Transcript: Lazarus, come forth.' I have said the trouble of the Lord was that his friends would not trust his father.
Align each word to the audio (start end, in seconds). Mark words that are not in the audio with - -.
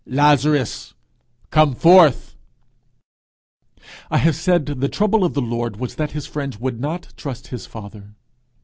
Lazarus, 0.07 0.95
come 1.51 1.75
forth.' 1.75 2.35
I 4.09 4.17
have 4.17 4.35
said 4.35 4.65
the 4.65 4.89
trouble 4.89 5.23
of 5.23 5.35
the 5.35 5.43
Lord 5.43 5.75
was 5.77 5.93
that 5.93 6.13
his 6.13 6.25
friends 6.25 6.59
would 6.59 6.79
not 6.79 7.13
trust 7.15 7.49
his 7.49 7.67
father. 7.67 8.15